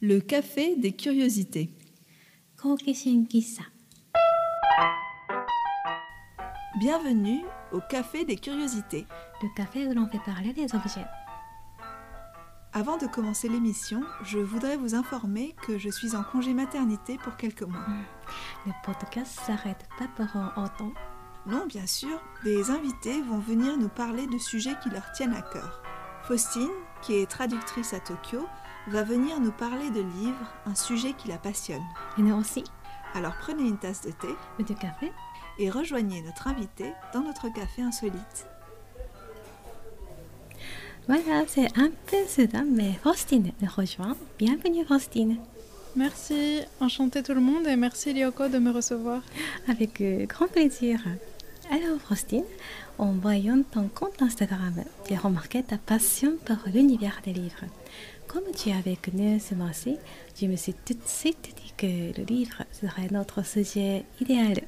le 0.00 0.20
café 0.20 0.76
des 0.76 0.92
curiosités. 0.92 1.70
Bienvenue 6.78 7.40
au 7.72 7.80
café 7.80 8.24
des 8.24 8.36
curiosités. 8.36 9.06
Le 9.42 9.48
café 9.56 9.88
où 9.88 9.94
l'on 9.94 10.06
fait 10.06 10.20
parler 10.24 10.52
des 10.52 10.72
objets. 10.74 11.04
Avant 12.72 12.96
de 12.96 13.06
commencer 13.06 13.48
l'émission, 13.48 14.02
je 14.22 14.38
voudrais 14.38 14.76
vous 14.76 14.94
informer 14.94 15.56
que 15.66 15.78
je 15.78 15.88
suis 15.88 16.14
en 16.14 16.22
congé 16.22 16.54
maternité 16.54 17.18
pour 17.18 17.36
quelques 17.36 17.62
mois. 17.62 17.80
Hmm. 17.80 18.04
Le 18.66 18.72
podcast 18.84 19.40
s'arrête 19.44 19.88
pas 19.98 20.06
pour 20.14 20.26
autant. 20.62 20.92
Non, 21.46 21.66
bien 21.66 21.86
sûr, 21.86 22.22
des 22.44 22.70
invités 22.70 23.20
vont 23.22 23.38
venir 23.38 23.76
nous 23.76 23.88
parler 23.88 24.28
de 24.28 24.38
sujets 24.38 24.76
qui 24.80 24.90
leur 24.90 25.10
tiennent 25.10 25.34
à 25.34 25.42
cœur. 25.42 25.82
Faustine, 26.22 26.68
qui 27.02 27.14
est 27.14 27.28
traductrice 27.28 27.94
à 27.94 28.00
Tokyo, 28.00 28.46
va 28.86 29.02
venir 29.02 29.40
nous 29.40 29.52
parler 29.52 29.90
de 29.90 30.00
livres, 30.00 30.52
un 30.66 30.74
sujet 30.74 31.12
qui 31.12 31.28
la 31.28 31.36
passionne. 31.38 31.84
Et 32.18 32.22
nous 32.22 32.34
aussi, 32.36 32.64
Alors 33.14 33.34
prenez 33.40 33.62
une 33.62 33.78
tasse 33.78 34.02
de 34.02 34.10
thé 34.10 34.28
ou 34.58 34.62
de 34.62 34.74
café. 34.74 35.12
et 35.58 35.70
rejoignez 35.70 36.22
notre 36.22 36.46
invité 36.46 36.92
dans 37.12 37.22
notre 37.22 37.48
café 37.52 37.82
insolite. 37.82 38.46
Voilà, 41.08 41.44
c'est 41.48 41.76
un 41.78 41.90
peu 42.06 42.16
soudain, 42.28 42.64
mais 42.70 42.92
Faustine 43.02 43.52
nous 43.60 43.68
rejoint. 43.74 44.16
Bienvenue 44.38 44.84
Faustine. 44.84 45.38
Merci, 45.96 46.60
enchanté 46.80 47.22
tout 47.22 47.32
le 47.34 47.40
monde 47.40 47.66
et 47.66 47.76
merci 47.76 48.12
Lyoko 48.12 48.48
de 48.48 48.58
me 48.58 48.70
recevoir. 48.70 49.22
Avec 49.68 50.00
euh, 50.00 50.26
grand 50.26 50.46
plaisir. 50.48 51.00
Alors 51.70 51.98
Faustine, 52.06 52.44
en 52.98 53.12
voyant 53.12 53.62
ton 53.62 53.88
compte 53.88 54.20
Instagram, 54.20 54.74
j'ai 55.08 55.16
remarqué 55.16 55.62
ta 55.62 55.78
passion 55.78 56.32
pour 56.44 56.56
l'univers 56.72 57.20
des 57.24 57.32
livres. 57.32 57.64
Comme 58.26 58.42
tu 58.56 58.70
avais 58.70 58.96
connu 58.96 59.40
ce 59.40 59.54
mois-ci, 59.54 59.96
je 60.38 60.46
me 60.46 60.56
suis 60.56 60.74
tout 60.74 60.94
de 60.94 61.06
suite 61.06 61.54
dit 61.56 61.72
que 61.76 62.18
le 62.18 62.24
livre 62.26 62.64
serait 62.72 63.08
notre 63.10 63.44
sujet 63.44 64.04
idéal. 64.20 64.60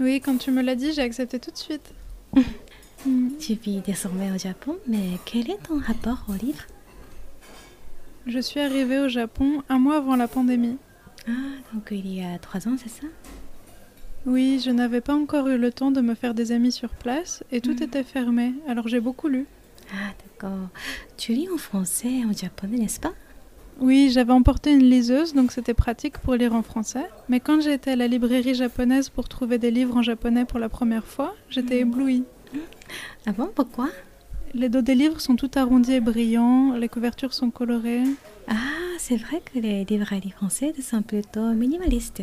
Oui, 0.00 0.20
quand 0.20 0.38
tu 0.38 0.50
me 0.50 0.62
l'as 0.62 0.74
dit, 0.74 0.92
j'ai 0.92 1.02
accepté 1.02 1.38
tout 1.38 1.50
de 1.50 1.58
suite. 1.58 1.92
Hmm. 2.34 2.42
Tu 3.40 3.54
vis 3.54 3.80
désormais 3.80 4.30
au 4.30 4.38
Japon, 4.38 4.78
mais 4.86 5.18
quel 5.24 5.50
est 5.50 5.60
ton 5.66 5.80
rapport 5.80 6.24
au 6.28 6.34
livre? 6.34 6.62
Je 8.28 8.38
suis 8.38 8.60
arrivée 8.60 9.00
au 9.00 9.08
Japon 9.08 9.64
un 9.68 9.80
mois 9.80 9.96
avant 9.96 10.14
la 10.14 10.28
pandémie. 10.28 10.76
Ah, 11.26 11.32
donc 11.74 11.88
il 11.90 12.14
y 12.14 12.24
a 12.24 12.38
trois 12.38 12.68
ans, 12.68 12.76
c'est 12.80 12.88
ça? 12.88 13.08
Oui, 14.26 14.60
je 14.64 14.70
n'avais 14.70 15.00
pas 15.00 15.14
encore 15.14 15.48
eu 15.48 15.58
le 15.58 15.72
temps 15.72 15.90
de 15.90 16.00
me 16.00 16.14
faire 16.14 16.34
des 16.34 16.52
amis 16.52 16.72
sur 16.72 16.90
place 16.90 17.42
et 17.50 17.60
tout 17.60 17.72
Mhm. 17.72 17.82
était 17.82 18.04
fermé, 18.04 18.54
alors 18.68 18.86
j'ai 18.88 19.00
beaucoup 19.00 19.28
lu. 19.28 19.46
Ah, 19.92 20.12
d'accord. 20.22 20.68
Tu 21.16 21.32
lis 21.32 21.48
en 21.52 21.58
français 21.58 22.10
et 22.20 22.24
en 22.24 22.32
japonais, 22.32 22.78
n'est-ce 22.78 23.00
pas? 23.00 23.12
Oui, 23.80 24.10
j'avais 24.12 24.32
emporté 24.32 24.72
une 24.72 24.88
liseuse, 24.88 25.34
donc 25.34 25.50
c'était 25.50 25.74
pratique 25.74 26.18
pour 26.18 26.34
lire 26.34 26.54
en 26.54 26.62
français. 26.62 27.04
Mais 27.28 27.40
quand 27.40 27.60
j'ai 27.60 27.72
été 27.72 27.90
à 27.92 27.96
la 27.96 28.06
librairie 28.06 28.54
japonaise 28.54 29.08
pour 29.08 29.28
trouver 29.28 29.58
des 29.58 29.70
livres 29.72 29.96
en 29.96 30.02
japonais 30.02 30.44
pour 30.44 30.60
la 30.60 30.68
première 30.68 31.04
fois, 31.06 31.34
j'étais 31.50 31.76
Mhm. 31.76 31.80
éblouie. 31.92 32.24
Ah 33.26 33.32
bon, 33.32 33.50
pourquoi? 33.54 33.88
Les 34.54 34.68
dos 34.68 34.82
des 34.82 34.94
livres 34.94 35.20
sont 35.20 35.34
tout 35.34 35.50
arrondis 35.56 35.94
et 35.94 36.00
brillants, 36.00 36.74
les 36.74 36.88
couvertures 36.88 37.32
sont 37.34 37.50
colorées. 37.50 38.04
Ah, 38.46 38.54
c'est 38.98 39.16
vrai 39.16 39.42
que 39.52 39.58
les 39.58 39.84
librairies 39.84 40.30
françaises 40.30 40.74
sont 40.84 41.02
plutôt 41.02 41.52
minimalistes. 41.54 42.22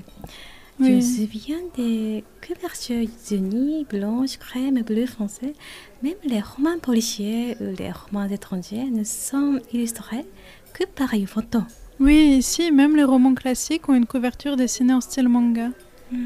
Je 0.81 0.85
me 0.85 1.01
souviens 1.01 1.59
des 1.75 2.23
couvertures 2.45 3.07
unies, 3.31 3.85
blanches, 3.89 4.37
crème, 4.37 4.81
bleu 4.81 5.05
foncé. 5.05 5.53
Même 6.01 6.15
les 6.23 6.39
romans 6.39 6.79
policiers 6.81 7.57
ou 7.59 7.75
les 7.77 7.91
romans 7.91 8.29
étrangers 8.29 8.85
ne 8.85 9.03
sont 9.03 9.59
illustrés 9.73 10.25
que 10.73 10.85
par 10.85 11.13
une 11.13 11.27
photo. 11.27 11.59
Oui, 11.99 12.37
ici, 12.37 12.71
même 12.71 12.95
les 12.95 13.03
romans 13.03 13.35
classiques 13.35 13.89
ont 13.89 13.93
une 13.93 14.05
couverture 14.05 14.55
dessinée 14.55 14.93
en 14.93 15.01
style 15.01 15.27
manga. 15.27 15.69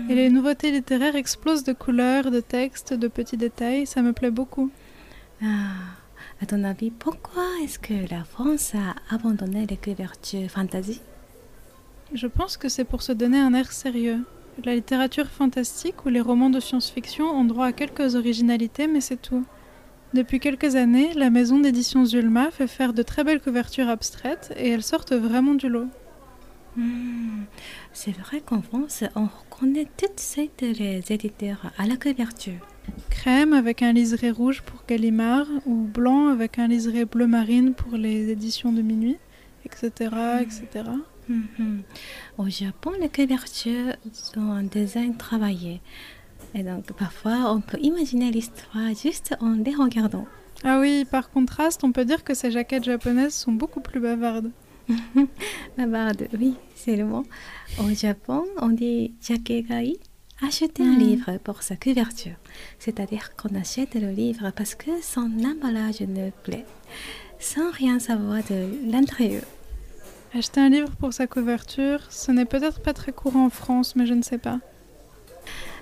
Et 0.10 0.16
les 0.16 0.30
nouveautés 0.30 0.72
littéraires 0.72 1.16
explosent 1.16 1.64
de 1.64 1.74
couleurs, 1.74 2.32
de 2.32 2.40
textes, 2.40 2.94
de 2.94 3.08
petits 3.08 3.38
détails, 3.38 3.86
ça 3.86 4.02
me 4.02 4.14
plaît 4.14 4.32
beaucoup. 4.32 4.70
Ah, 5.42 5.98
à 6.42 6.46
ton 6.46 6.64
avis, 6.64 6.92
pourquoi 6.92 7.44
est-ce 7.64 7.80
que 7.80 8.10
la 8.10 8.24
France 8.24 8.74
a 8.76 8.96
abandonné 9.14 9.66
les 9.66 9.78
couvertures 9.78 10.50
fantasy? 10.50 11.02
Je 12.14 12.28
pense 12.28 12.56
que 12.56 12.70
c'est 12.70 12.86
pour 12.86 13.02
se 13.02 13.12
donner 13.12 13.40
un 13.40 13.54
air 13.54 13.72
sérieux. 13.72 14.20
La 14.64 14.76
littérature 14.76 15.28
fantastique 15.28 16.06
ou 16.06 16.10
les 16.10 16.22
romans 16.22 16.50
de 16.50 16.60
science-fiction 16.60 17.26
ont 17.26 17.44
droit 17.44 17.66
à 17.68 17.72
quelques 17.72 18.16
originalités, 18.16 18.88
mais 18.88 19.02
c'est 19.02 19.22
tout. 19.22 19.44
Depuis 20.14 20.40
quelques 20.40 20.76
années, 20.76 21.12
la 21.16 21.32
maison 21.32 21.60
d'édition 21.60 22.06
Zulma 22.06 22.52
fait 22.52 22.68
faire 22.68 22.94
de 22.94 23.02
très 23.02 23.24
belles 23.24 23.42
couvertures 23.42 23.90
abstraites 23.90 24.54
et 24.58 24.70
elles 24.70 24.84
sortent 24.84 25.14
vraiment 25.14 25.56
du 25.56 25.70
lot. 25.70 25.88
Hmm, 26.76 27.44
C'est 27.94 28.16
vrai 28.16 28.42
qu'en 28.42 28.62
France, 28.62 29.04
on 29.16 29.26
reconnaît 29.26 29.88
tout 29.98 30.06
de 30.14 30.20
suite 30.20 30.62
les 30.62 31.04
éditeurs 31.10 31.72
à 31.78 31.88
la 31.88 31.98
couverture. 31.98 32.68
Crème 33.10 33.54
avec 33.54 33.82
un 33.82 33.94
liseré 33.94 34.30
rouge 34.30 34.62
pour 34.62 34.84
Gallimard 34.88 35.48
ou 35.66 35.76
blanc 35.76 36.28
avec 36.28 36.60
un 36.60 36.68
liseré 36.68 37.06
bleu 37.06 37.28
marine 37.28 37.74
pour 37.74 37.98
les 37.98 38.30
éditions 38.30 38.72
de 38.72 38.82
minuit, 38.82 39.18
etc. 39.66 40.12
etc. 40.42 40.90
Mhm. 41.30 41.84
Au 42.38 42.50
Japon, 42.50 42.92
les 43.00 43.10
couvertures 43.10 43.96
sont 44.12 44.52
un 44.52 44.64
design 44.64 45.16
travaillé. 45.18 45.82
Et 46.56 46.64
donc, 46.64 46.92
parfois, 46.94 47.52
on 47.54 47.62
peut 47.62 47.80
imaginer 47.82 48.30
l'histoire 48.32 48.94
juste 48.96 49.36
en 49.40 49.54
les 49.54 49.74
regardant. 49.76 50.28
Ah 50.64 50.80
oui, 50.80 51.06
par 51.10 51.30
contraste, 51.32 51.84
on 51.84 51.92
peut 51.92 52.06
dire 52.06 52.24
que 52.24 52.34
ces 52.34 52.52
jaquettes 52.52 52.84
japonaises 52.84 53.34
sont 53.34 53.52
beaucoup 53.54 53.82
plus 53.82 54.00
bavardes. 54.00 54.52
Bavarde, 55.78 56.28
oui, 56.40 56.56
c'est 56.76 56.96
le 56.96 57.06
mot. 57.06 57.26
Au 57.80 57.90
Japon, 57.94 58.44
on 58.62 58.70
dit 58.70 59.14
jakegai, 59.22 59.98
acheter 60.46 60.84
un 60.84 60.94
Mhm. 60.94 61.00
livre 61.00 61.38
pour 61.44 61.64
sa 61.64 61.76
couverture. 61.76 62.36
C'est-à-dire 62.80 63.36
qu'on 63.36 63.56
achète 63.56 63.96
le 63.96 64.12
livre 64.12 64.52
parce 64.56 64.76
que 64.76 64.92
son 65.02 65.32
emballage 65.44 66.02
nous 66.02 66.32
plaît, 66.44 66.66
sans 67.40 67.72
rien 67.72 68.00
savoir 68.00 68.42
de 68.50 68.92
l'intérieur. 68.92 69.44
Acheter 70.36 70.62
un 70.62 70.70
livre 70.70 70.90
pour 70.96 71.14
sa 71.14 71.28
couverture, 71.28 72.00
ce 72.10 72.32
n'est 72.32 72.46
peut-être 72.46 72.82
pas 72.82 72.94
très 72.94 73.12
courant 73.12 73.46
en 73.46 73.50
France, 73.52 73.96
mais 73.96 74.08
je 74.08 74.16
ne 74.16 74.24
sais 74.24 74.40
pas. 74.40 74.60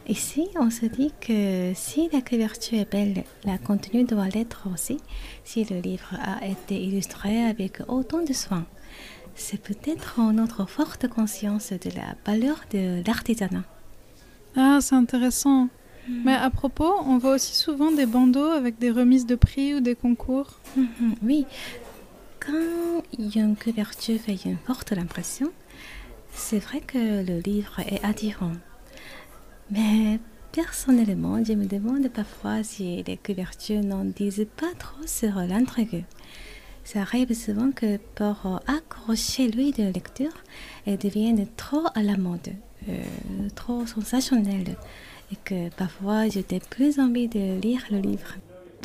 Ici, 0.09 0.47
on 0.59 0.69
se 0.69 0.87
dit 0.87 1.13
que 1.21 1.71
si 1.73 2.09
la 2.11 2.21
couverture 2.21 2.79
est 2.79 2.91
belle, 2.91 3.23
la 3.45 3.57
contenu 3.57 4.03
doit 4.03 4.27
l'être 4.27 4.67
aussi, 4.73 4.97
si 5.45 5.63
le 5.63 5.79
livre 5.79 6.15
a 6.21 6.45
été 6.45 6.75
illustré 6.83 7.45
avec 7.45 7.81
autant 7.87 8.23
de 8.23 8.33
soin. 8.33 8.65
C'est 9.35 9.61
peut-être 9.61 10.19
notre 10.33 10.67
forte 10.67 11.07
conscience 11.07 11.71
de 11.71 11.89
la 11.95 12.15
valeur 12.25 12.59
de 12.73 13.01
l'artisanat. 13.07 13.63
Ah, 14.57 14.79
c'est 14.81 14.95
intéressant. 14.95 15.69
Mais 16.09 16.33
à 16.33 16.49
propos, 16.49 16.91
on 17.05 17.17
voit 17.19 17.35
aussi 17.35 17.55
souvent 17.55 17.91
des 17.91 18.05
bandeaux 18.07 18.49
avec 18.49 18.79
des 18.79 18.91
remises 18.91 19.25
de 19.25 19.35
prix 19.35 19.75
ou 19.75 19.79
des 19.79 19.95
concours. 19.95 20.59
Mhm, 20.75 21.15
Oui, 21.23 21.45
quand 22.45 23.03
une 23.19 23.55
couverture 23.55 24.19
fait 24.19 24.45
une 24.45 24.57
forte 24.57 24.93
impression, 24.93 25.51
c'est 26.33 26.59
vrai 26.59 26.81
que 26.81 26.97
le 26.97 27.39
livre 27.39 27.79
est 27.79 28.03
attirant. 28.03 28.53
Mais 29.69 30.19
personnellement, 30.51 31.43
je 31.43 31.53
me 31.53 31.65
demande 31.65 32.09
parfois 32.09 32.63
si 32.63 33.03
les 33.03 33.17
couvertures 33.17 33.83
n'en 33.83 34.05
disent 34.05 34.47
pas 34.57 34.73
trop 34.77 35.05
sur 35.05 35.35
l'intrigue. 35.35 36.03
Ça 36.83 37.01
arrive 37.01 37.33
souvent 37.33 37.71
que 37.71 37.97
pour 38.15 38.59
accrocher 38.67 39.49
l'œil 39.49 39.71
de 39.71 39.83
lecture, 39.83 40.33
elles 40.85 40.97
deviennent 40.97 41.47
trop 41.55 41.85
à 41.93 42.01
la 42.01 42.17
mode, 42.17 42.55
euh, 42.89 43.03
trop 43.55 43.85
sensationnelles, 43.85 44.75
et 45.31 45.37
que 45.45 45.69
parfois 45.75 46.27
je 46.27 46.39
n'ai 46.39 46.59
plus 46.59 46.99
envie 46.99 47.27
de 47.27 47.61
lire 47.61 47.85
le 47.91 47.99
livre. 47.99 48.35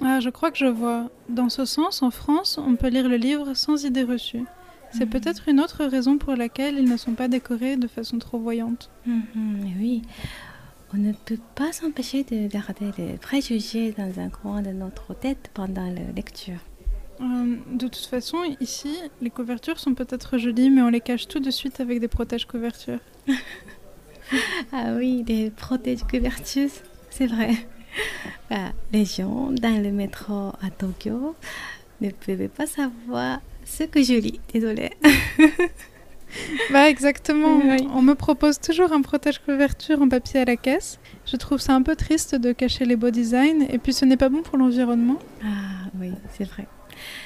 Ah, 0.04 0.20
je 0.20 0.28
crois 0.30 0.50
que 0.50 0.58
je 0.58 0.66
vois. 0.66 1.10
Dans 1.28 1.48
ce 1.48 1.64
sens, 1.64 2.02
en 2.02 2.10
France, 2.10 2.58
on 2.58 2.76
peut 2.76 2.88
lire 2.88 3.08
le 3.08 3.16
livre 3.16 3.54
sans 3.54 3.84
idée 3.84 4.02
reçue. 4.04 4.44
C'est 4.92 5.04
Mhm. 5.04 5.10
peut-être 5.10 5.48
une 5.48 5.60
autre 5.60 5.84
raison 5.84 6.16
pour 6.18 6.34
laquelle 6.36 6.78
ils 6.78 6.88
ne 6.88 6.96
sont 6.96 7.14
pas 7.14 7.28
décorés 7.28 7.76
de 7.76 7.88
façon 7.88 8.18
trop 8.18 8.38
voyante. 8.38 8.88
Mhm, 9.06 9.74
oui, 9.80 10.02
on 10.94 10.98
ne 10.98 11.12
peut 11.12 11.38
pas 11.54 11.72
s'empêcher 11.72 12.22
de 12.24 12.46
garder 12.46 12.92
les 12.96 13.14
préjugés 13.14 13.92
dans 13.96 14.20
un 14.20 14.28
coin 14.28 14.62
de 14.62 14.70
notre 14.70 15.14
tête 15.14 15.50
pendant 15.54 15.86
la 15.86 16.12
lecture. 16.14 16.58
Euh, 17.20 17.56
de 17.72 17.88
toute 17.88 18.06
façon, 18.06 18.36
ici, 18.60 18.94
les 19.22 19.30
couvertures 19.30 19.78
sont 19.78 19.94
peut-être 19.94 20.36
jolies, 20.38 20.70
mais 20.70 20.82
on 20.82 20.88
les 20.88 21.00
cache 21.00 21.26
tout 21.26 21.40
de 21.40 21.50
suite 21.50 21.80
avec 21.80 21.98
des 22.00 22.08
protèges 22.08 22.46
couvertures. 22.46 23.00
Ah 24.72 24.94
oui, 24.96 25.24
les 25.28 25.50
protèges 25.50 26.02
couvertures, 26.02 26.68
c'est 27.10 27.28
vrai. 27.28 27.50
Bah, 28.50 28.72
les 28.92 29.04
gens 29.04 29.50
dans 29.50 29.82
le 29.82 29.90
métro 29.90 30.50
à 30.62 30.70
Tokyo 30.76 31.34
ne 32.00 32.10
pouvaient 32.10 32.48
pas 32.48 32.66
savoir 32.66 33.40
ce 33.64 33.84
que 33.84 34.02
je 34.02 34.14
lis. 34.14 34.40
Désolée. 34.52 34.92
Bah 36.70 36.90
exactement. 36.90 37.60
Oui. 37.64 37.88
On 37.94 38.02
me 38.02 38.14
propose 38.14 38.58
toujours 38.60 38.92
un 38.92 39.00
protège 39.00 39.38
couverture 39.38 40.02
en 40.02 40.08
papier 40.08 40.40
à 40.40 40.44
la 40.44 40.56
caisse. 40.56 40.98
Je 41.24 41.36
trouve 41.36 41.60
ça 41.60 41.74
un 41.74 41.82
peu 41.82 41.96
triste 41.96 42.34
de 42.34 42.52
cacher 42.52 42.84
les 42.84 42.96
beaux 42.96 43.10
designs 43.10 43.62
et 43.70 43.78
puis 43.78 43.92
ce 43.92 44.04
n'est 44.04 44.16
pas 44.16 44.28
bon 44.28 44.42
pour 44.42 44.58
l'environnement. 44.58 45.18
Ah 45.42 45.88
oui, 45.98 46.12
c'est 46.36 46.44
vrai. 46.44 46.66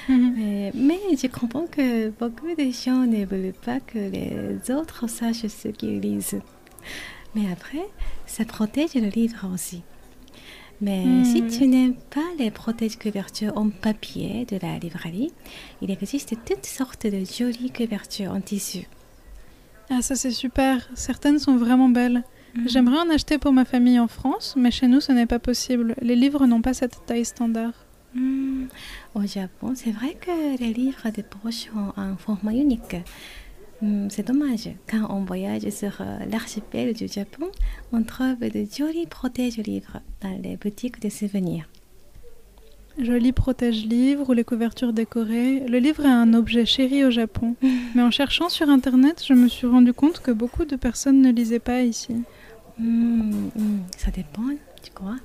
Mhm. 0.09 0.33
Mais, 0.37 0.71
mais 0.75 0.99
je 1.17 1.27
comprends 1.27 1.65
que 1.65 2.09
beaucoup 2.09 2.53
de 2.57 2.71
gens 2.71 3.05
ne 3.05 3.25
veulent 3.25 3.53
pas 3.65 3.79
que 3.79 3.97
les 3.97 4.73
autres 4.73 5.09
sachent 5.09 5.47
ce 5.47 5.67
qu'ils 5.69 5.99
lisent. 5.99 6.39
Mais 7.35 7.51
après, 7.51 7.85
ça 8.25 8.45
protège 8.45 8.95
le 8.95 9.07
livre 9.07 9.47
aussi. 9.53 9.81
Mais 10.81 11.05
Hmm. 11.05 11.23
si 11.25 11.45
tu 11.47 11.67
n'aimes 11.67 11.93
pas 12.09 12.25
les 12.39 12.49
protèges 12.51 12.97
couvertures 12.97 13.55
en 13.55 13.69
papier 13.69 14.45
de 14.45 14.57
la 14.61 14.79
librairie, 14.79 15.31
il 15.81 15.91
existe 15.91 16.33
toutes 16.45 16.65
sortes 16.65 17.05
de 17.05 17.23
jolies 17.23 17.71
couvertures 17.71 18.31
en 18.31 18.41
tissu. 18.41 18.87
Ah, 19.89 20.01
ça 20.01 20.15
c'est 20.15 20.31
super. 20.31 20.89
Certaines 20.95 21.37
sont 21.39 21.55
vraiment 21.57 21.89
belles. 21.89 22.23
Mhm. 22.55 22.67
J'aimerais 22.69 22.97
en 22.99 23.09
acheter 23.11 23.37
pour 23.37 23.53
ma 23.53 23.63
famille 23.65 23.99
en 23.99 24.07
France, 24.07 24.55
mais 24.57 24.71
chez 24.71 24.87
nous 24.87 25.01
ce 25.01 25.11
n'est 25.11 25.27
pas 25.27 25.39
possible. 25.39 25.95
Les 26.01 26.15
livres 26.15 26.45
n'ont 26.47 26.61
pas 26.61 26.73
cette 26.73 27.05
taille 27.05 27.25
standard. 27.25 27.73
Hmm, 28.13 28.65
Au 29.15 29.25
Japon, 29.25 29.73
c'est 29.75 29.91
vrai 29.91 30.17
que 30.19 30.57
les 30.59 30.73
livres 30.73 31.09
de 31.15 31.21
poche 31.21 31.69
ont 31.75 31.93
un 31.99 32.15
format 32.17 32.53
unique. 32.53 32.95
Hmm, 33.81 34.07
C'est 34.09 34.27
dommage. 34.27 34.69
Quand 34.87 35.07
on 35.09 35.23
voyage 35.23 35.67
sur 35.69 35.97
euh, 36.01 36.19
l'archipel 36.31 36.93
du 36.93 37.07
Japon, 37.07 37.47
on 37.91 38.03
trouve 38.03 38.39
de 38.39 38.65
jolis 38.71 39.07
protège-livres 39.07 40.01
dans 40.21 40.37
les 40.41 40.55
boutiques 40.55 41.01
de 41.01 41.09
souvenirs. 41.09 41.67
Jolis 42.99 43.31
protège-livres 43.31 44.29
ou 44.29 44.33
les 44.33 44.43
couvertures 44.43 44.93
décorées. 44.93 45.61
Le 45.61 45.79
livre 45.79 46.05
est 46.05 46.09
un 46.09 46.33
objet 46.33 46.65
chéri 46.65 47.03
au 47.05 47.09
Japon. 47.11 47.55
Mais 47.95 48.03
en 48.03 48.11
cherchant 48.11 48.49
sur 48.49 48.69
internet, 48.69 49.23
je 49.27 49.33
me 49.33 49.47
suis 49.47 49.65
rendu 49.65 49.93
compte 49.93 50.19
que 50.19 50.31
beaucoup 50.31 50.65
de 50.65 50.75
personnes 50.75 51.21
ne 51.21 51.31
lisaient 51.31 51.59
pas 51.59 51.81
ici. 51.81 52.13
Hmm, 52.77 53.49
hmm, 53.55 53.79
Ça 53.97 54.11
dépend, 54.11 54.43
tu 54.83 54.91
crois? 54.91 55.17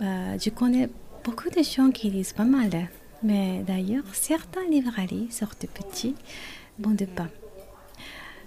Bah, 0.00 0.36
je 0.38 0.50
connais 0.50 0.88
beaucoup 1.24 1.48
de 1.48 1.62
gens 1.62 1.90
qui 1.90 2.10
lisent 2.10 2.32
pas 2.34 2.44
mal. 2.44 2.70
Mais 3.22 3.62
d'ailleurs, 3.66 4.04
certains 4.12 4.64
librairies 4.68 5.28
sortent 5.30 5.66
petits, 5.72 6.16
vendent 6.78 7.06
pas. 7.14 7.28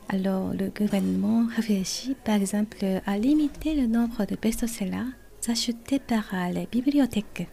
Alors, 0.09 0.53
le 0.53 0.69
gouvernement 0.69 1.47
réfléchit 1.55 2.15
par 2.23 2.35
exemple 2.35 2.85
à 3.05 3.17
limiter 3.17 3.73
le 3.75 3.87
nombre 3.87 4.25
de 4.25 4.35
best-sellers 4.35 5.11
achetés 5.47 5.99
par 5.99 6.25
les 6.51 6.67
bibliothèques. 6.71 7.47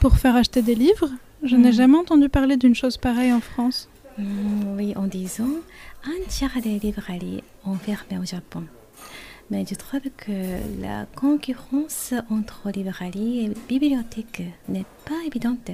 Pour 0.00 0.16
faire 0.18 0.36
acheter 0.36 0.62
des 0.62 0.74
livres 0.76 1.10
Je 1.42 1.56
Hmm. 1.56 1.62
n'ai 1.62 1.72
jamais 1.72 1.96
entendu 1.98 2.28
parler 2.28 2.56
d'une 2.56 2.74
chose 2.74 2.96
pareille 2.96 3.32
en 3.32 3.40
France. 3.40 3.88
Hmm, 4.18 4.76
oui, 4.76 4.92
en 4.96 5.06
disant, 5.06 5.48
un 6.04 6.20
tiers 6.28 6.60
des 6.62 6.78
librairies 6.80 7.42
ont 7.64 7.76
fermé 7.76 8.18
au 8.20 8.24
Japon. 8.24 8.64
Mais 9.50 9.64
je 9.68 9.74
trouve 9.76 10.00
que 10.16 10.32
la 10.82 11.06
concurrence 11.14 12.12
entre 12.28 12.70
librairies 12.70 13.44
et 13.46 13.52
bibliothèques 13.68 14.42
n'est 14.68 14.84
pas 15.04 15.20
évidente. 15.26 15.70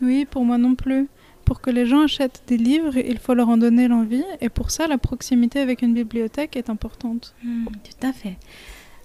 Oui, 0.00 0.24
pour 0.24 0.44
moi 0.44 0.56
non 0.58 0.74
plus. 0.76 1.08
Pour 1.48 1.62
que 1.62 1.70
les 1.70 1.86
gens 1.86 2.02
achètent 2.02 2.42
des 2.46 2.58
livres, 2.58 2.98
il 2.98 3.18
faut 3.18 3.32
leur 3.32 3.48
en 3.48 3.56
donner 3.56 3.88
l'envie, 3.88 4.22
et 4.42 4.50
pour 4.50 4.70
ça, 4.70 4.86
la 4.86 4.98
proximité 4.98 5.60
avec 5.60 5.80
une 5.80 5.94
bibliothèque 5.94 6.56
est 6.56 6.68
importante. 6.68 7.34
Hmm, 7.42 7.64
tout 7.64 8.06
à 8.06 8.12
fait. 8.12 8.36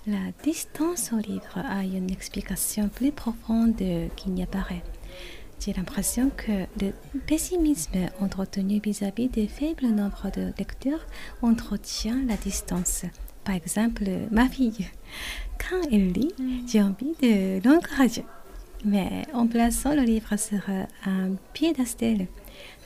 La 0.07 0.19
distance 0.43 1.13
au 1.13 1.19
livre 1.19 1.57
a 1.57 1.85
une 1.85 2.11
explication 2.11 2.89
plus 2.89 3.13
profonde 3.13 3.77
qu'il 4.17 4.33
n'y 4.33 4.43
apparaît. 4.43 4.83
J'ai 5.61 5.71
l'impression 5.71 6.31
que 6.35 6.65
le 6.81 6.91
pessimisme 7.25 8.09
entretenu 8.19 8.81
vis-à-vis 8.83 9.29
des 9.29 9.47
faibles 9.47 9.87
nombres 9.87 10.29
de 10.35 10.51
lecteurs 10.59 11.07
entretient 11.41 12.21
la 12.27 12.35
distance. 12.35 13.05
Par 13.45 13.55
exemple, 13.55 14.03
ma 14.31 14.49
fille, 14.49 14.89
quand 15.57 15.81
elle 15.93 16.11
lit, 16.11 16.33
j'ai 16.67 16.81
envie 16.81 17.15
de 17.21 17.65
l'encourager. 17.65 18.25
Mais 18.85 19.23
en 19.33 19.47
plaçant 19.47 19.95
le 19.95 20.01
livre 20.01 20.37
sur 20.37 20.59
un 21.05 21.31
piédestal, 21.53 22.27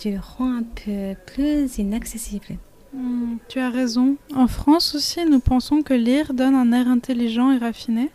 je 0.03 0.09
le 0.09 0.19
rends 0.19 0.57
un 0.57 0.63
peu 0.63 1.15
plus 1.25 1.77
inaccessible. 1.77 2.57
Hmm, 2.93 3.37
tu 3.49 3.59
as 3.59 3.69
raison. 3.69 4.15
En 4.35 4.47
France 4.47 4.95
aussi, 4.95 5.25
nous 5.25 5.39
pensons 5.39 5.81
que 5.81 5.93
lire 5.93 6.33
donne 6.33 6.55
un 6.55 6.71
air 6.71 6.87
intelligent 6.87 7.51
et 7.51 7.57
raffiné. 7.57 8.09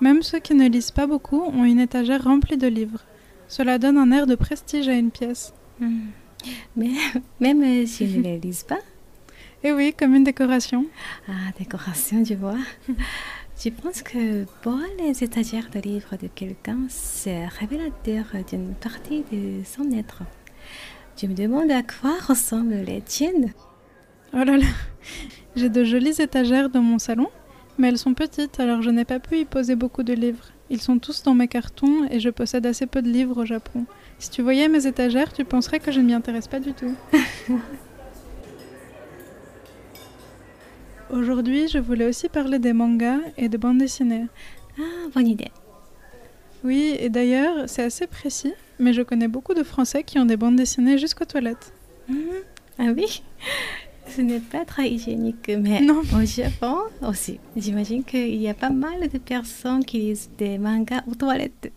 Même 0.00 0.22
ceux 0.22 0.38
qui 0.40 0.54
ne 0.54 0.68
lisent 0.68 0.90
pas 0.90 1.06
beaucoup 1.06 1.40
ont 1.42 1.64
une 1.64 1.78
étagère 1.80 2.24
remplie 2.24 2.56
de 2.56 2.66
livres. 2.66 3.00
Cela 3.48 3.78
donne 3.78 3.96
un 3.98 4.10
air 4.12 4.26
de 4.26 4.34
prestige 4.34 4.88
à 4.88 4.94
une 4.94 5.10
pièce. 5.10 5.52
Hmm. 5.80 6.06
Mais 6.76 6.90
même 7.40 7.86
si 7.86 8.10
je 8.10 8.18
ne 8.18 8.22
les 8.22 8.38
lise 8.38 8.62
pas, 8.62 8.78
Et 9.62 9.72
oui, 9.72 9.94
comme 9.98 10.14
une 10.14 10.24
décoration. 10.24 10.84
ah, 11.28 11.50
décoration, 11.58 12.22
tu 12.22 12.34
vois. 12.34 12.58
Je 13.58 13.70
pense 13.70 14.02
que 14.02 14.44
voir 14.62 14.84
les 14.98 15.24
étagères 15.24 15.70
de 15.72 15.80
livres 15.80 16.16
de 16.20 16.26
quelqu'un, 16.26 16.80
c'est 16.88 17.46
révélateur 17.46 18.26
d'une 18.50 18.74
partie 18.74 19.24
de 19.32 19.64
son 19.64 19.90
être? 19.92 20.24
Je 21.16 21.26
me 21.26 21.32
demande 21.32 21.70
à 21.70 21.82
quoi 21.82 22.18
ressemblent 22.28 22.74
les 22.74 23.00
tiennes? 23.00 23.54
Oh 24.34 24.44
là 24.44 24.58
là 24.58 24.66
J'ai 25.56 25.70
de 25.70 25.84
jolies 25.84 26.20
étagères 26.20 26.68
dans 26.68 26.82
mon 26.82 26.98
salon, 26.98 27.28
mais 27.78 27.88
elles 27.88 27.96
sont 27.96 28.12
petites, 28.12 28.60
alors 28.60 28.82
je 28.82 28.90
n'ai 28.90 29.06
pas 29.06 29.20
pu 29.20 29.38
y 29.38 29.44
poser 29.46 29.74
beaucoup 29.74 30.02
de 30.02 30.12
livres. 30.12 30.52
Ils 30.68 30.82
sont 30.82 30.98
tous 30.98 31.22
dans 31.22 31.34
mes 31.34 31.48
cartons 31.48 32.06
et 32.10 32.20
je 32.20 32.28
possède 32.28 32.66
assez 32.66 32.84
peu 32.84 33.00
de 33.00 33.08
livres 33.08 33.40
au 33.40 33.46
Japon. 33.46 33.86
Si 34.18 34.28
tu 34.28 34.42
voyais 34.42 34.68
mes 34.68 34.86
étagères, 34.86 35.32
tu 35.32 35.46
penserais 35.46 35.80
que 35.80 35.92
je 35.92 36.00
ne 36.00 36.04
m'y 36.04 36.12
intéresse 36.12 36.48
pas 36.48 36.60
du 36.60 36.74
tout. 36.74 36.94
Aujourd'hui, 41.10 41.68
je 41.68 41.78
voulais 41.78 42.06
aussi 42.06 42.28
parler 42.28 42.58
des 42.58 42.72
mangas 42.72 43.18
et 43.36 43.48
des 43.48 43.58
bandes 43.58 43.78
dessinées. 43.78 44.26
Ah, 44.78 44.82
bonne 45.14 45.28
idée. 45.28 45.50
Oui, 46.64 46.96
et 46.98 47.08
d'ailleurs, 47.10 47.68
c'est 47.68 47.84
assez 47.84 48.06
précis, 48.06 48.52
mais 48.78 48.92
je 48.92 49.02
connais 49.02 49.28
beaucoup 49.28 49.54
de 49.54 49.62
Français 49.62 50.02
qui 50.02 50.18
ont 50.18 50.24
des 50.24 50.36
bandes 50.36 50.56
dessinées 50.56 50.98
jusqu'aux 50.98 51.24
toilettes. 51.24 51.72
Mhm. 52.08 52.18
Ah 52.78 52.86
oui? 52.96 53.22
Ce 54.08 54.20
n'est 54.20 54.40
pas 54.40 54.64
très 54.64 54.88
hygiénique, 54.88 55.50
mais 55.60 55.80
Non. 55.80 56.00
au 56.00 56.24
Japon 56.24 56.76
aussi. 57.02 57.40
J'imagine 57.56 58.04
qu'il 58.04 58.36
y 58.36 58.48
a 58.48 58.54
pas 58.54 58.70
mal 58.70 59.08
de 59.08 59.18
personnes 59.18 59.84
qui 59.84 59.98
lisent 59.98 60.30
des 60.38 60.58
mangas 60.58 61.02
aux 61.10 61.14
toilettes. 61.14 61.72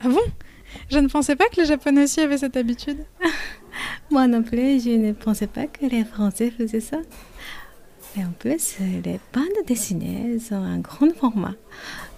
Ah 0.00 0.08
bon? 0.08 0.20
Je 0.88 0.98
ne 0.98 1.08
pensais 1.08 1.34
pas 1.34 1.48
que 1.48 1.60
les 1.60 1.66
Japonais 1.66 2.04
aussi 2.04 2.20
avaient 2.20 2.38
cette 2.38 2.56
habitude. 2.56 2.98
Moi 4.10 4.28
non 4.28 4.42
plus, 4.44 4.80
je 4.84 4.90
ne 4.90 5.12
pensais 5.12 5.48
pas 5.48 5.66
que 5.66 5.86
les 5.86 6.04
Français 6.04 6.52
faisaient 6.52 6.80
ça. 6.80 6.98
Et 8.16 8.24
en 8.24 8.32
plus, 8.38 8.76
les 8.80 9.20
bandes 9.32 9.66
dessinées 9.66 10.36
ont 10.50 10.54
un 10.54 10.78
grand 10.78 11.14
format. 11.14 11.54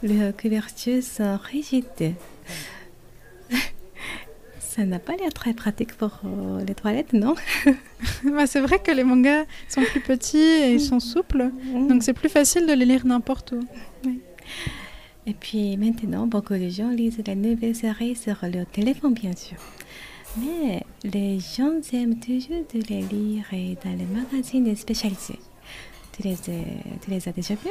Les 0.02 0.32
couvertures 0.40 1.02
sont 1.02 1.36
rigides. 1.36 2.14
Ça 4.58 4.86
n'a 4.86 4.98
pas 4.98 5.16
l'air 5.16 5.32
très 5.34 5.52
pratique 5.52 5.92
pour 5.98 6.20
euh, 6.24 6.64
les 6.64 6.74
toilettes, 6.74 7.12
non? 7.12 7.34
Bah, 8.24 8.46
c'est 8.46 8.60
vrai 8.60 8.78
que 8.78 8.90
les 8.90 9.04
mangas 9.04 9.44
sont 9.68 9.82
plus 9.82 10.00
petits 10.00 10.38
et 10.38 10.72
ils 10.72 10.80
sont 10.80 10.98
souples, 10.98 11.50
donc 11.88 12.02
c'est 12.02 12.12
plus 12.12 12.28
facile 12.28 12.66
de 12.66 12.72
les 12.72 12.84
lire 12.86 13.04
n'importe 13.04 13.52
où. 13.52 13.60
Et 15.26 15.34
puis 15.34 15.76
maintenant, 15.76 16.26
beaucoup 16.26 16.54
de 16.54 16.68
gens 16.68 16.88
lisent 16.88 17.22
les 17.24 17.34
nouvelles 17.34 17.76
séries 17.76 18.16
sur 18.16 18.36
leur 18.42 18.66
téléphone, 18.66 19.14
bien 19.14 19.36
sûr. 19.36 19.58
Mais 20.38 20.82
les 21.04 21.38
gens 21.38 21.80
aiment 21.92 22.18
toujours 22.18 22.64
de 22.74 22.80
les 22.88 23.02
lire 23.02 23.44
et 23.52 23.76
dans 23.84 23.96
les 23.96 24.06
magazines 24.06 24.74
spécialisés. 24.74 25.38
Tu 26.12 26.22
les, 26.22 26.32
as- 26.34 26.98
tu 27.04 27.10
les 27.10 27.28
as 27.28 27.32
déjà 27.32 27.54
vus 27.54 27.70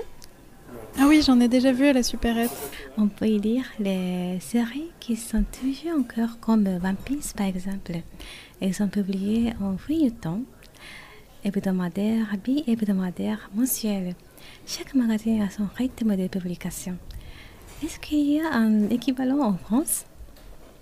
Ah 1.00 1.06
oui, 1.08 1.22
j'en 1.26 1.40
ai 1.40 1.48
déjà 1.48 1.72
vu 1.72 1.86
à 1.86 1.94
la 1.94 2.04
supérette. 2.04 2.52
On 2.98 3.08
peut 3.08 3.28
y 3.28 3.40
lire 3.40 3.66
les 3.80 4.40
séries 4.40 4.90
qui 5.00 5.16
sont 5.16 5.44
toujours 5.60 6.00
encore 6.00 6.40
comme 6.40 6.66
One 6.68 6.96
Piece, 7.06 7.34
par 7.34 7.46
exemple. 7.48 7.94
Elles 8.60 8.74
sont 8.74 8.88
publiées 8.88 9.54
en 9.62 9.78
feuilleton, 9.78 10.44
hebdomadaire, 11.44 12.28
bi-hebdomadaire, 12.44 13.50
mensuel. 13.56 14.16
Chaque 14.66 14.94
magazine 14.96 15.42
a 15.42 15.50
son 15.50 15.68
rythme 15.76 16.16
de 16.16 16.28
publication. 16.28 16.98
Est-ce 17.84 18.00
qu'il 18.00 18.20
y 18.32 18.40
a 18.40 18.52
un 18.54 18.90
équivalent 18.90 19.42
en 19.42 19.54
France? 19.58 20.06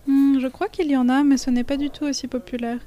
Hmm, 0.07 0.39
je 0.39 0.47
crois 0.47 0.67
qu'il 0.69 0.89
y 0.89 0.97
en 0.97 1.07
a, 1.09 1.23
mais 1.23 1.37
ce 1.37 1.49
n'est 1.49 1.63
pas 1.63 1.77
du 1.77 1.89
tout 1.89 2.05
aussi 2.05 2.27
populaire. 2.27 2.79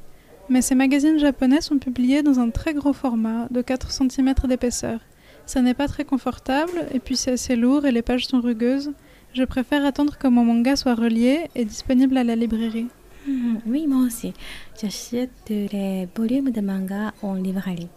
Mais 0.52 0.60
ces 0.60 0.74
magazines 0.74 1.18
japonais 1.18 1.62
sont 1.62 1.78
publiés 1.78 2.22
dans 2.22 2.38
un 2.38 2.50
très 2.50 2.74
gros 2.74 2.92
format, 2.92 3.46
de 3.50 3.62
4 3.62 3.90
cm 3.90 4.34
d'épaisseur. 4.46 5.00
Ça 5.46 5.62
n'est 5.62 5.72
pas 5.72 5.88
très 5.88 6.04
confortable, 6.04 6.72
et 6.92 6.98
puis 6.98 7.16
c'est 7.16 7.32
assez 7.32 7.56
lourd 7.56 7.86
et 7.86 7.90
les 7.90 8.02
pages 8.02 8.26
sont 8.26 8.42
rugueuses. 8.42 8.92
Je 9.32 9.44
préfère 9.44 9.82
attendre 9.86 10.18
que 10.18 10.28
mon 10.28 10.44
manga 10.44 10.76
soit 10.76 10.94
relié 10.94 11.48
et 11.54 11.64
disponible 11.64 12.18
à 12.18 12.22
la 12.22 12.36
librairie. 12.36 12.88
Hmm, 13.26 13.60
Oui, 13.66 13.86
moi 13.86 14.02
aussi. 14.04 14.34
J'achète 14.78 15.30
les 15.48 16.06
volumes 16.14 16.50
de 16.50 16.60
manga 16.60 17.14
en 17.22 17.32
librairie. 17.32 17.88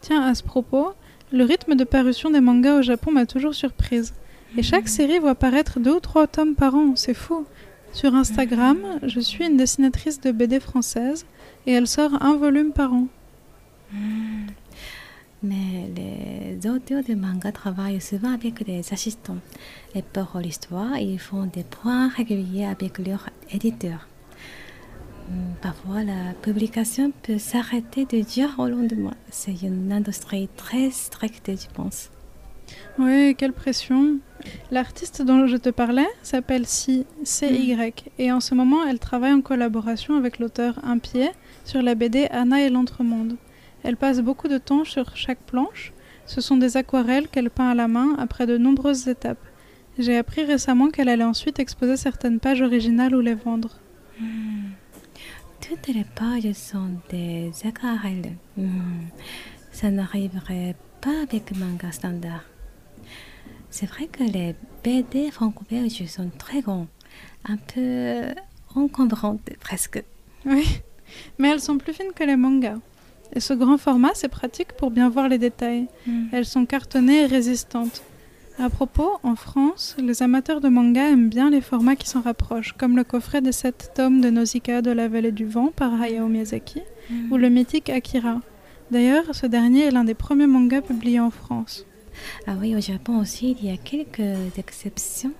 Tiens, 0.00 0.22
à 0.22 0.34
ce 0.34 0.42
propos, 0.42 0.94
le 1.30 1.44
rythme 1.44 1.76
de 1.76 1.84
parution 1.84 2.28
des 2.28 2.40
mangas 2.40 2.78
au 2.80 2.82
Japon 2.82 3.12
m'a 3.12 3.24
toujours 3.24 3.54
surprise. 3.54 4.14
Et 4.58 4.64
chaque 4.64 4.88
série 4.88 5.20
voit 5.20 5.36
paraître 5.36 5.78
deux 5.78 5.94
ou 5.94 6.00
trois 6.00 6.26
tomes 6.26 6.56
par 6.56 6.74
an, 6.74 6.96
c'est 6.96 7.14
fou. 7.14 7.46
Sur 7.92 8.16
Instagram, 8.16 8.78
je 9.04 9.20
suis 9.20 9.46
une 9.46 9.56
dessinatrice 9.56 10.20
de 10.20 10.32
BD 10.32 10.58
française 10.58 11.24
et 11.66 11.72
elle 11.72 11.86
sort 11.86 12.22
un 12.22 12.36
volume 12.36 12.72
par 12.72 12.92
an. 12.92 13.06
Mais 15.42 15.90
les 15.94 16.70
auteurs 16.70 17.04
de 17.04 17.14
manga 17.14 17.52
travaillent 17.52 18.00
souvent 18.00 18.32
avec 18.32 18.64
des 18.64 18.92
assistants. 18.92 19.36
Et 19.94 20.02
pour 20.02 20.38
l'histoire, 20.40 20.96
ils 20.96 21.18
font 21.18 21.44
des 21.44 21.64
points 21.64 22.08
réguliers 22.08 22.64
avec 22.64 22.98
leur 22.98 23.28
éditeur. 23.50 24.08
Hmm, 25.28 25.52
Parfois, 25.60 26.02
la 26.02 26.32
publication 26.40 27.12
peut 27.22 27.38
s'arrêter 27.38 28.06
de 28.06 28.20
dire 28.22 28.54
au 28.58 28.68
lendemain. 28.68 29.14
C'est 29.30 29.62
une 29.62 29.92
industrie 29.92 30.48
très 30.56 30.90
stricte, 30.90 31.50
je 31.50 31.68
pense. 31.74 32.10
Oui, 32.98 33.34
quelle 33.36 33.52
pression. 33.52 34.18
L'artiste 34.70 35.22
dont 35.22 35.46
je 35.46 35.56
te 35.56 35.70
parlais 35.70 36.06
s'appelle 36.22 36.66
Si, 36.66 37.06
CY, 37.24 37.76
et 38.18 38.32
en 38.32 38.40
ce 38.40 38.54
moment, 38.54 38.84
elle 38.86 38.98
travaille 38.98 39.32
en 39.32 39.40
collaboration 39.40 40.16
avec 40.16 40.38
l'auteur 40.38 40.78
Un 40.84 40.98
Pied 40.98 41.30
sur 41.64 41.82
la 41.82 41.94
BD 41.94 42.26
Anna 42.30 42.60
et 42.60 42.70
l'Entremonde. 42.70 43.36
Elle 43.82 43.96
passe 43.96 44.20
beaucoup 44.20 44.48
de 44.48 44.58
temps 44.58 44.84
sur 44.84 45.16
chaque 45.16 45.40
planche. 45.40 45.92
Ce 46.26 46.40
sont 46.40 46.56
des 46.56 46.76
aquarelles 46.76 47.28
qu'elle 47.28 47.50
peint 47.50 47.70
à 47.70 47.74
la 47.74 47.88
main 47.88 48.14
après 48.18 48.46
de 48.46 48.56
nombreuses 48.56 49.08
étapes. 49.08 49.44
J'ai 49.98 50.16
appris 50.16 50.42
récemment 50.42 50.88
qu'elle 50.88 51.08
allait 51.08 51.24
ensuite 51.24 51.60
exposer 51.60 51.96
certaines 51.96 52.40
pages 52.40 52.62
originales 52.62 53.14
ou 53.14 53.20
les 53.20 53.34
vendre. 53.34 53.80
Hmm. 54.18 54.70
Toutes 55.60 55.94
les 55.94 56.04
pages 56.04 56.52
sont 56.52 56.90
des 57.10 57.50
aquarelles. 57.64 58.36
Hmm. 58.56 59.06
Ça 59.70 59.90
n'arriverait 59.90 60.74
pas 60.74 60.93
avec 61.10 61.56
manga 61.56 61.92
standard. 61.92 62.44
C'est 63.70 63.86
vrai 63.86 64.06
que 64.06 64.22
les 64.22 64.54
BD 64.82 65.30
franco-belges 65.30 66.06
sont 66.06 66.30
très 66.38 66.60
grands, 66.60 66.86
un 67.44 67.56
peu 67.56 68.34
encombrantes 68.74 69.50
presque. 69.60 70.02
Oui, 70.46 70.66
mais 71.38 71.48
elles 71.50 71.60
sont 71.60 71.78
plus 71.78 71.92
fines 71.92 72.12
que 72.14 72.24
les 72.24 72.36
mangas. 72.36 72.78
Et 73.32 73.40
ce 73.40 73.52
grand 73.54 73.78
format, 73.78 74.12
c'est 74.14 74.28
pratique 74.28 74.72
pour 74.74 74.90
bien 74.90 75.08
voir 75.08 75.28
les 75.28 75.38
détails. 75.38 75.88
Hmm. 76.06 76.26
Elles 76.32 76.44
sont 76.46 76.66
cartonnées 76.66 77.22
et 77.22 77.26
résistantes. 77.26 78.02
À 78.58 78.70
propos, 78.70 79.10
en 79.24 79.34
France, 79.34 79.96
les 79.98 80.22
amateurs 80.22 80.60
de 80.60 80.68
manga 80.68 81.08
aiment 81.08 81.28
bien 81.28 81.50
les 81.50 81.60
formats 81.60 81.96
qui 81.96 82.08
s'en 82.08 82.20
rapprochent, 82.20 82.74
comme 82.74 82.96
le 82.96 83.02
coffret 83.02 83.40
des 83.40 83.50
7 83.50 83.92
tomes 83.96 84.20
de 84.20 84.30
Nausicaa 84.30 84.80
de 84.82 84.92
la 84.92 85.08
vallée 85.08 85.32
du 85.32 85.44
vent 85.46 85.72
par 85.74 86.00
Hayao 86.00 86.28
Miyazaki, 86.28 86.80
Hmm. 87.10 87.30
ou 87.32 87.36
le 87.36 87.50
mythique 87.50 87.90
Akira. 87.90 88.40
D'ailleurs, 88.90 89.34
ce 89.34 89.46
dernier 89.46 89.84
est 89.84 89.90
l'un 89.90 90.04
des 90.04 90.14
premiers 90.14 90.46
mangas 90.46 90.82
publiés 90.82 91.20
en 91.20 91.30
France. 91.30 91.86
Ah 92.46 92.54
oui, 92.60 92.76
au 92.76 92.80
Japon 92.80 93.18
aussi, 93.18 93.56
il 93.58 93.66
y 93.66 93.72
a 93.72 93.76
quelques 93.76 94.58
exceptions. 94.58 95.32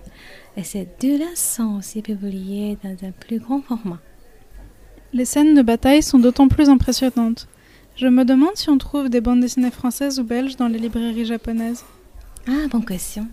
Et 0.57 0.63
ces 0.63 0.87
deux-là 1.01 1.27
sont 1.35 1.77
aussi 1.77 2.01
publiés 2.01 2.77
dans 2.83 3.07
un 3.07 3.11
plus 3.11 3.39
grand 3.39 3.61
format. 3.61 3.99
Les 5.13 5.25
scènes 5.25 5.53
de 5.53 5.61
bataille 5.61 6.03
sont 6.03 6.19
d'autant 6.19 6.47
plus 6.47 6.69
impressionnantes. 6.69 7.47
Je 7.95 8.07
me 8.07 8.25
demande 8.25 8.55
si 8.55 8.69
on 8.69 8.77
trouve 8.77 9.09
des 9.09 9.21
bandes 9.21 9.39
dessinées 9.39 9.71
françaises 9.71 10.19
ou 10.19 10.23
belges 10.23 10.57
dans 10.57 10.67
les 10.67 10.79
librairies 10.79 11.25
japonaises. 11.25 11.85
Ah, 12.47 12.67
bonne 12.69 12.85
question. 12.85 13.27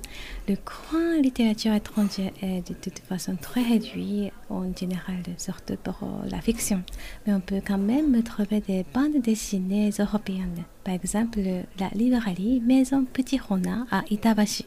Le 0.48 0.56
coin 0.56 1.18
littérature 1.20 1.74
étrangère 1.74 2.30
est 2.40 2.66
de 2.66 2.74
toute 2.74 3.00
façon 3.00 3.36
très 3.36 3.62
réduit 3.62 4.30
en 4.48 4.64
général, 4.74 5.22
surtout 5.36 5.76
pour 5.82 5.98
euh, 6.02 6.30
la 6.30 6.40
fiction. 6.40 6.82
Mais 7.26 7.34
on 7.34 7.40
peut 7.40 7.60
quand 7.66 7.78
même 7.78 8.22
trouver 8.22 8.60
des 8.60 8.86
bandes 8.94 9.20
dessinées 9.22 9.90
européennes. 9.98 10.64
Par 10.82 10.94
exemple, 10.94 11.40
la 11.78 11.88
librairie 11.94 12.62
Maison 12.64 13.04
Petit 13.04 13.38
Renard 13.38 13.84
à 13.90 14.02
Itabashi. 14.10 14.64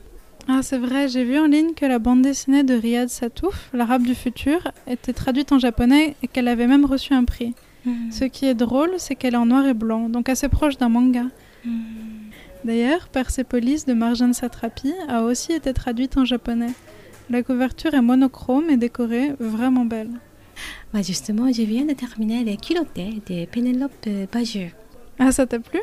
Ah, 0.47 0.59
c'est 0.61 0.77
vrai, 0.77 1.07
j'ai 1.09 1.23
vu 1.23 1.39
en 1.39 1.47
ligne 1.47 1.73
que 1.73 1.87
la 1.87 1.97
bande 1.97 2.21
dessinée 2.21 2.63
de 2.63 2.75
Riyad 2.75 3.09
Satouf, 3.09 3.71
l'arabe 3.73 4.03
du 4.03 4.13
futur, 4.13 4.71
était 4.85 5.13
traduite 5.13 5.51
en 5.51 5.57
japonais 5.57 6.15
et 6.21 6.27
qu'elle 6.27 6.47
avait 6.47 6.67
même 6.67 6.85
reçu 6.85 7.13
un 7.13 7.23
prix. 7.23 7.55
Ce 8.09 8.25
qui 8.25 8.45
est 8.45 8.55
drôle, 8.55 8.91
c'est 8.97 9.15
qu'elle 9.15 9.35
est 9.35 9.37
en 9.37 9.45
noir 9.45 9.65
et 9.67 9.75
blanc, 9.75 10.09
donc 10.09 10.27
assez 10.29 10.49
proche 10.49 10.77
d'un 10.77 10.89
manga. 10.89 11.25
Hmm. 11.63 12.04
D'ailleurs, 12.65 13.09
Persepolis 13.09 13.85
de 13.85 13.93
Marjane 13.93 14.33
Satrapi 14.33 14.91
a 15.07 15.21
aussi 15.21 15.53
été 15.53 15.71
traduite 15.71 16.17
en 16.17 16.25
japonais. 16.25 16.73
La 17.29 17.43
couverture 17.43 17.93
est 17.93 18.01
monochrome 18.01 18.71
et 18.71 18.77
décorée, 18.77 19.33
vraiment 19.39 19.85
belle. 19.85 20.09
Bah, 20.91 21.03
justement, 21.03 21.51
je 21.53 21.61
viens 21.61 21.85
de 21.85 21.93
terminer 21.93 22.43
les 22.43 22.57
culottés 22.57 23.21
de 23.29 23.45
Pénélope 23.45 24.09
Bagieux. 24.33 24.71
Ah, 25.19 25.31
ça 25.31 25.45
t'a 25.45 25.59
plu? 25.59 25.79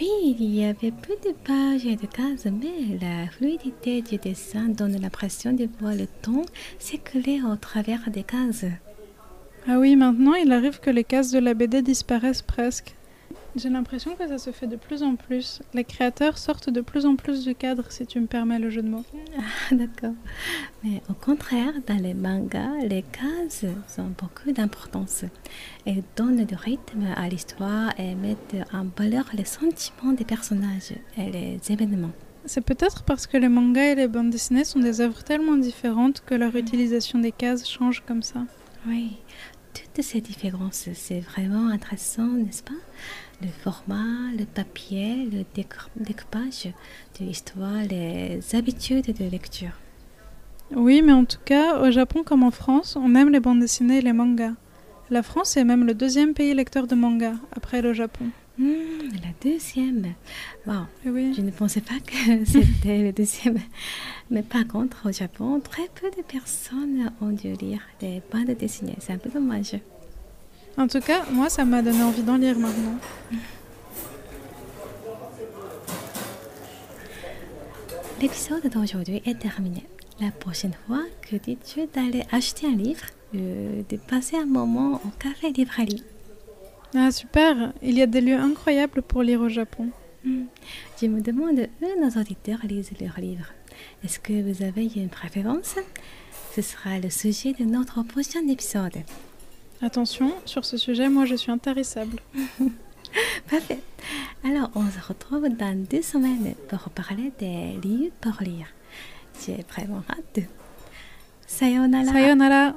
Oui, 0.00 0.36
il 0.40 0.52
y 0.52 0.64
avait 0.64 0.90
peu 0.90 1.14
de 1.24 1.34
pages 1.44 1.86
et 1.86 1.94
de 1.94 2.06
cases, 2.06 2.46
mais 2.46 2.98
la 3.00 3.30
fluidité 3.30 4.02
du 4.02 4.16
dessin 4.16 4.64
donne 4.70 5.00
l'impression 5.00 5.52
de 5.52 5.68
voir 5.78 5.94
le 5.94 6.08
ton 6.22 6.42
s'écouler 6.80 7.42
au 7.48 7.54
travers 7.54 8.10
des 8.10 8.24
cases. 8.24 8.64
Ah 9.68 9.78
oui, 9.78 9.94
maintenant 9.94 10.34
il 10.34 10.50
arrive 10.50 10.80
que 10.80 10.90
les 10.90 11.04
cases 11.04 11.30
de 11.30 11.38
la 11.38 11.54
BD 11.54 11.80
disparaissent 11.80 12.42
presque. 12.42 12.96
J'ai 13.54 13.68
l'impression 13.68 14.16
que 14.16 14.26
ça 14.26 14.38
se 14.38 14.50
fait 14.50 14.66
de 14.66 14.76
plus 14.76 15.02
en 15.02 15.14
plus. 15.14 15.60
Les 15.74 15.84
créateurs 15.84 16.38
sortent 16.38 16.70
de 16.70 16.80
plus 16.80 17.04
en 17.04 17.16
plus 17.16 17.44
du 17.44 17.54
cadre, 17.54 17.84
si 17.90 18.06
tu 18.06 18.18
me 18.18 18.26
permets 18.26 18.58
le 18.58 18.70
jeu 18.70 18.80
de 18.80 18.88
mots. 18.88 19.04
Ah, 19.38 19.74
D'accord. 19.74 20.14
Mais 20.82 21.02
au 21.10 21.12
contraire, 21.12 21.74
dans 21.86 22.00
les 22.02 22.14
mangas, 22.14 22.78
les 22.86 23.02
cases 23.02 23.66
ont 23.98 24.12
beaucoup 24.18 24.52
d'importance. 24.52 25.24
Elles 25.84 26.02
donnent 26.16 26.44
du 26.44 26.54
rythme 26.54 27.06
à 27.14 27.28
l'histoire 27.28 27.92
et 27.98 28.14
mettent 28.14 28.56
en 28.72 28.86
valeur 28.96 29.26
les 29.34 29.44
sentiments 29.44 30.12
des 30.12 30.24
personnages 30.24 30.94
et 31.18 31.30
les 31.30 31.60
événements. 31.70 32.12
C'est 32.46 32.64
peut-être 32.64 33.02
parce 33.04 33.26
que 33.26 33.36
les 33.36 33.48
mangas 33.48 33.92
et 33.92 33.94
les 33.94 34.08
bandes 34.08 34.30
dessinées 34.30 34.64
sont 34.64 34.80
des 34.80 35.00
œuvres 35.00 35.22
tellement 35.22 35.56
différentes 35.56 36.22
que 36.24 36.34
leur 36.34 36.56
utilisation 36.56 37.18
des 37.18 37.32
cases 37.32 37.68
change 37.68 38.02
comme 38.06 38.22
ça. 38.22 38.46
Oui, 38.86 39.18
toutes 39.74 40.04
ces 40.04 40.20
différences, 40.20 40.88
c'est 40.94 41.20
vraiment 41.20 41.68
intéressant, 41.68 42.26
n'est-ce 42.26 42.62
pas? 42.62 42.72
Le 43.40 43.48
format, 43.48 44.30
le 44.38 44.44
papier, 44.44 45.28
le 45.30 45.44
découpage 45.96 46.68
de 47.18 47.24
l'histoire, 47.24 47.82
les 47.88 48.40
habitudes 48.54 49.14
de 49.16 49.24
lecture. 49.28 49.72
Oui, 50.74 51.02
mais 51.02 51.12
en 51.12 51.24
tout 51.24 51.40
cas, 51.44 51.80
au 51.80 51.90
Japon 51.90 52.22
comme 52.24 52.42
en 52.42 52.50
France, 52.50 52.96
on 52.96 53.14
aime 53.14 53.30
les 53.30 53.40
bandes 53.40 53.60
dessinées 53.60 53.98
et 53.98 54.02
les 54.02 54.12
mangas. 54.12 54.54
La 55.10 55.22
France 55.22 55.56
est 55.56 55.64
même 55.64 55.84
le 55.84 55.94
deuxième 55.94 56.32
pays 56.32 56.54
lecteur 56.54 56.86
de 56.86 56.94
mangas, 56.94 57.34
après 57.54 57.82
le 57.82 57.92
Japon. 57.92 58.26
Hmm, 58.58 59.08
la 59.22 59.30
deuxième. 59.50 60.12
Bon, 60.66 60.84
Et 61.06 61.10
oui. 61.10 61.32
je 61.34 61.40
ne 61.40 61.50
pensais 61.50 61.80
pas 61.80 61.98
que 62.04 62.44
c'était 62.46 63.02
le 63.02 63.12
deuxième. 63.12 63.58
Mais 64.30 64.42
par 64.42 64.66
contre, 64.66 65.08
au 65.08 65.12
Japon, 65.12 65.60
très 65.60 65.88
peu 66.00 66.10
de 66.10 66.22
personnes 66.22 67.10
ont 67.20 67.30
dû 67.30 67.52
lire 67.54 67.80
des 68.00 68.20
bandes 68.30 68.54
dessinées. 68.56 68.96
C'est 69.00 69.12
un 69.14 69.18
peu 69.18 69.30
dommage. 69.30 69.76
En 70.76 70.86
tout 70.86 71.00
cas, 71.00 71.24
moi, 71.30 71.48
ça 71.48 71.64
m'a 71.64 71.82
donné 71.82 72.02
envie 72.02 72.22
d'en 72.22 72.36
lire 72.36 72.58
maintenant. 72.58 72.96
L'épisode 78.20 78.66
d'aujourd'hui 78.68 79.22
est 79.26 79.38
terminé. 79.38 79.84
La 80.20 80.30
prochaine 80.30 80.74
fois, 80.86 81.02
que 81.28 81.36
dis-tu 81.36 81.86
d'aller 81.92 82.22
acheter 82.30 82.66
un 82.68 82.76
livre, 82.76 83.06
euh, 83.34 83.82
de 83.88 83.96
passer 83.96 84.36
un 84.36 84.46
moment 84.46 85.00
au 85.04 85.08
café 85.18 85.50
librairie? 85.50 86.04
Ah, 86.94 87.10
super 87.10 87.72
Il 87.82 87.96
y 87.96 88.02
a 88.02 88.06
des 88.06 88.20
lieux 88.20 88.36
incroyables 88.36 89.02
pour 89.02 89.22
lire 89.22 89.40
au 89.40 89.48
Japon. 89.48 89.90
Hmm. 90.24 90.44
Je 91.00 91.06
me 91.06 91.20
demande 91.20 91.68
où 91.80 92.00
nos 92.00 92.20
auditeurs 92.20 92.60
lisent 92.64 92.92
leurs 93.00 93.18
livres. 93.18 93.50
Est-ce 94.04 94.20
que 94.20 94.34
vous 94.42 94.62
avez 94.62 94.84
une 94.96 95.08
préférence? 95.08 95.76
Ce 96.54 96.60
sera 96.60 96.98
le 96.98 97.08
sujet 97.08 97.54
de 97.54 97.64
notre 97.64 98.02
prochain 98.02 98.46
épisode. 98.46 98.98
Attention, 99.80 100.32
sur 100.44 100.64
ce 100.64 100.76
sujet, 100.76 101.08
moi, 101.08 101.24
je 101.24 101.34
suis 101.34 101.50
intarissable. 101.50 102.18
Parfait. 103.50 103.80
Alors, 104.44 104.70
on 104.74 104.86
se 104.88 105.00
retrouve 105.08 105.48
dans 105.48 105.84
deux 105.90 106.02
semaines 106.02 106.54
pour 106.68 106.90
parler 106.90 107.32
des 107.38 107.78
livres 107.82 108.14
pour 108.20 108.34
lire. 108.42 108.66
J'ai 109.44 109.64
vraiment 109.72 110.02
hâte. 110.10 110.44
Sayonara. 111.46 112.12
Sayonara 112.12 112.76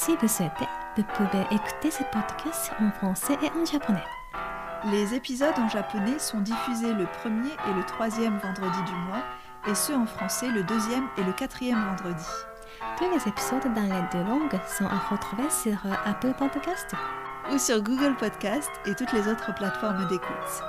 Si 0.00 0.14
vous 0.14 0.28
souhaitez, 0.28 0.68
vous 0.96 1.02
pouvez 1.02 1.42
écouter 1.50 1.90
ce 1.90 2.04
podcast 2.04 2.70
en 2.80 2.92
français 2.92 3.36
et 3.42 3.50
en 3.58 3.64
japonais. 3.64 4.06
Les 4.92 5.12
épisodes 5.12 5.58
en 5.58 5.68
japonais 5.68 6.20
sont 6.20 6.38
diffusés 6.38 6.92
le 6.92 7.06
premier 7.06 7.50
et 7.50 7.74
le 7.76 7.82
troisième 7.82 8.38
vendredi 8.38 8.80
du 8.84 8.92
mois, 8.92 9.24
et 9.66 9.74
ceux 9.74 9.96
en 9.96 10.06
français 10.06 10.50
le 10.50 10.62
deuxième 10.62 11.08
et 11.16 11.24
le 11.24 11.32
quatrième 11.32 11.84
vendredi. 11.84 12.24
Tous 12.96 13.10
les 13.10 13.28
épisodes 13.28 13.74
dans 13.74 13.82
les 13.82 14.08
deux 14.12 14.24
langues 14.24 14.60
sont 14.68 14.86
à 14.86 14.98
retrouver 15.10 15.50
sur 15.50 15.76
Apple 16.06 16.32
Podcast. 16.38 16.94
Ou 17.52 17.58
sur 17.58 17.82
Google 17.82 18.14
Podcast 18.14 18.70
et 18.86 18.94
toutes 18.94 19.12
les 19.12 19.26
autres 19.26 19.52
plateformes 19.52 20.06
d'écoute. 20.06 20.62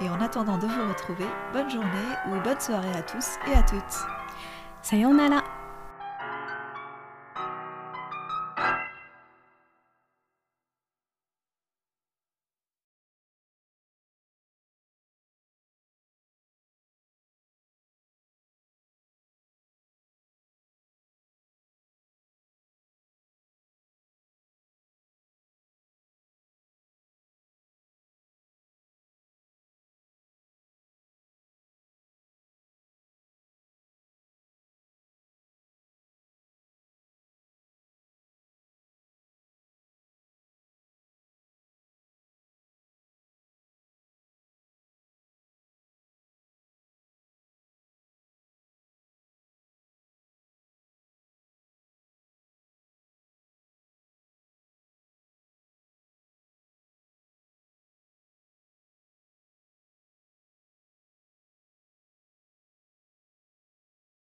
Et 0.00 0.08
en 0.08 0.20
attendant 0.20 0.56
de 0.56 0.68
vous 0.68 0.88
retrouver, 0.88 1.26
bonne 1.52 1.68
journée 1.68 2.14
ou 2.28 2.40
bonne 2.44 2.60
soirée 2.60 2.94
à 2.96 3.02
tous 3.02 3.38
et 3.50 3.54
à 3.54 3.62
toutes. 3.64 4.06
Sayonara. 4.82 5.57